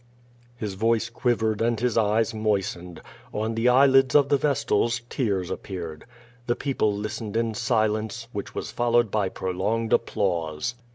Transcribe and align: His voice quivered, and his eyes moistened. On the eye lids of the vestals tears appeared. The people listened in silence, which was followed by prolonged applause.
His 0.55 0.73
voice 0.73 1.09
quivered, 1.11 1.61
and 1.61 1.79
his 1.79 1.95
eyes 1.95 2.33
moistened. 2.33 3.01
On 3.31 3.53
the 3.53 3.69
eye 3.69 3.85
lids 3.85 4.15
of 4.15 4.29
the 4.29 4.37
vestals 4.37 5.01
tears 5.11 5.51
appeared. 5.51 6.05
The 6.47 6.55
people 6.55 6.91
listened 6.91 7.37
in 7.37 7.53
silence, 7.53 8.27
which 8.31 8.55
was 8.55 8.71
followed 8.71 9.11
by 9.11 9.29
prolonged 9.29 9.93
applause. 9.93 10.73